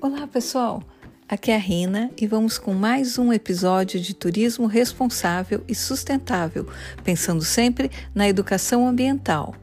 [0.00, 0.82] Olá, pessoal!
[1.26, 6.66] Aqui é a Rina e vamos com mais um episódio de turismo responsável e sustentável,
[7.02, 9.54] pensando sempre na educação ambiental.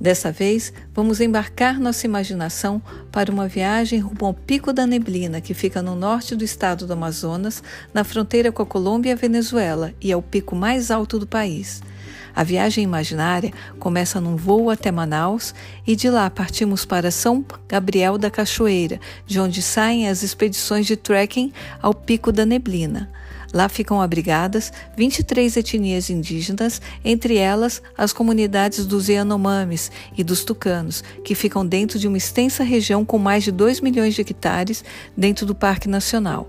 [0.00, 2.80] Dessa vez, vamos embarcar nossa imaginação
[3.12, 6.94] para uma viagem rumo ao Pico da Neblina, que fica no norte do estado do
[6.94, 11.18] Amazonas, na fronteira com a Colômbia e a Venezuela, e é o pico mais alto
[11.18, 11.82] do país.
[12.34, 15.54] A viagem imaginária começa num voo até Manaus
[15.86, 20.96] e de lá partimos para São Gabriel da Cachoeira, de onde saem as expedições de
[20.96, 23.10] trekking ao Pico da Neblina.
[23.52, 31.02] Lá ficam abrigadas 23 etnias indígenas, entre elas as comunidades dos Yanomamis e dos Tucanos,
[31.24, 34.84] que ficam dentro de uma extensa região com mais de 2 milhões de hectares
[35.16, 36.48] dentro do Parque Nacional.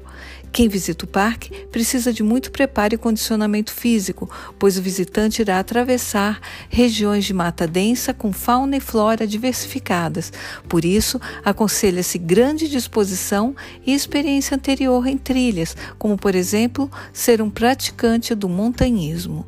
[0.51, 5.59] Quem visita o parque precisa de muito preparo e condicionamento físico, pois o visitante irá
[5.59, 10.33] atravessar regiões de mata densa com fauna e flora diversificadas.
[10.67, 17.49] Por isso, aconselha-se grande disposição e experiência anterior em trilhas, como por exemplo, ser um
[17.49, 19.45] praticante do montanhismo.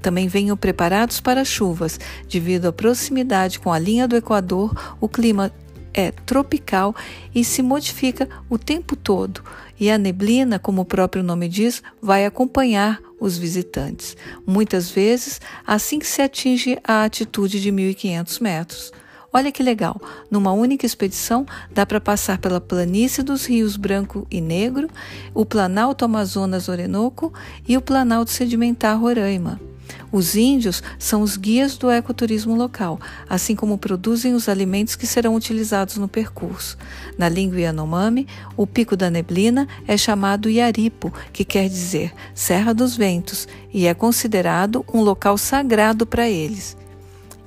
[0.00, 2.00] Também venham preparados para chuvas.
[2.28, 5.52] Devido à proximidade com a linha do Equador, o clima
[5.92, 6.94] é tropical
[7.34, 9.42] e se modifica o tempo todo,
[9.78, 14.16] e a neblina, como o próprio nome diz, vai acompanhar os visitantes,
[14.46, 18.92] muitas vezes assim que se atinge a altitude de 1.500 metros.
[19.32, 20.00] Olha que legal!
[20.28, 24.88] Numa única expedição dá para passar pela planície dos rios Branco e Negro,
[25.32, 27.32] o Planalto Amazonas Orinoco
[27.68, 29.69] e o Planalto Sedimentar Roraima.
[30.12, 35.34] Os índios são os guias do ecoturismo local, assim como produzem os alimentos que serão
[35.34, 36.76] utilizados no percurso.
[37.16, 42.96] Na língua Yanomami, o Pico da Neblina é chamado Iaripo, que quer dizer Serra dos
[42.96, 46.76] Ventos, e é considerado um local sagrado para eles.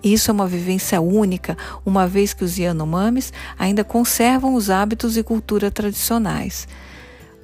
[0.03, 5.23] Isso é uma vivência única, uma vez que os Yanomamis ainda conservam os hábitos e
[5.23, 6.68] cultura tradicionais.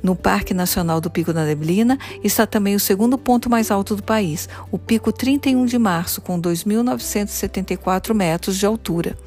[0.01, 4.03] No Parque Nacional do Pico da Neblina está também o segundo ponto mais alto do
[4.03, 9.17] país, o Pico 31 de Março, com 2.974 metros de altura.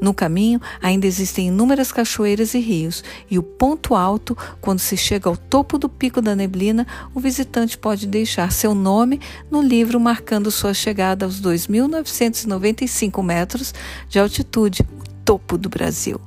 [0.00, 5.28] No caminho ainda existem inúmeras cachoeiras e rios, e o ponto alto, quando se chega
[5.28, 9.20] ao topo do Pico da Neblina, o visitante pode deixar seu nome
[9.50, 13.74] no livro marcando sua chegada aos 2.995 metros
[14.08, 16.20] de altitude, o topo do Brasil.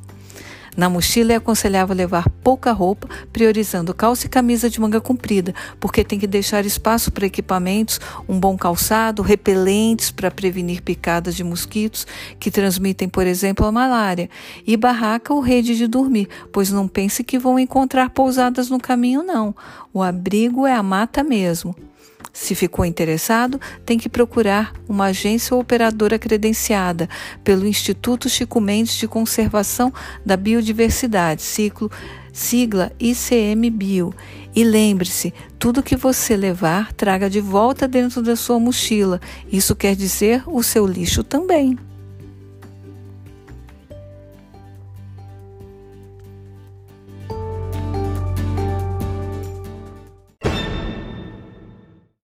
[0.75, 6.03] Na mochila é aconselhável levar pouca roupa, priorizando calça e camisa de manga comprida, porque
[6.03, 12.07] tem que deixar espaço para equipamentos, um bom calçado, repelentes para prevenir picadas de mosquitos
[12.39, 14.29] que transmitem, por exemplo, a malária,
[14.65, 19.21] e barraca ou rede de dormir, pois não pense que vão encontrar pousadas no caminho,
[19.21, 19.55] não.
[19.93, 21.75] O abrigo é a mata mesmo.
[22.33, 27.07] Se ficou interessado, tem que procurar uma agência ou operadora credenciada
[27.43, 29.93] pelo Instituto Chico Mendes de Conservação
[30.25, 31.91] da Biodiversidade, ciclo,
[32.33, 34.11] sigla ICMBio.
[34.55, 39.21] E lembre-se, tudo que você levar, traga de volta dentro da sua mochila.
[39.51, 41.77] Isso quer dizer o seu lixo também.